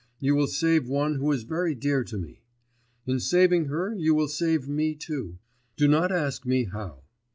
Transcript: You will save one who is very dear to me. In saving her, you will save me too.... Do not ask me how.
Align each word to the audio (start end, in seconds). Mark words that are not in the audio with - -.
You 0.19 0.33
will 0.33 0.47
save 0.47 0.89
one 0.89 1.13
who 1.17 1.31
is 1.31 1.43
very 1.43 1.75
dear 1.75 2.03
to 2.05 2.17
me. 2.17 2.41
In 3.05 3.19
saving 3.19 3.65
her, 3.65 3.93
you 3.93 4.15
will 4.15 4.27
save 4.27 4.67
me 4.67 4.95
too.... 4.95 5.37
Do 5.77 5.87
not 5.87 6.11
ask 6.11 6.43
me 6.43 6.63
how. 6.63 7.03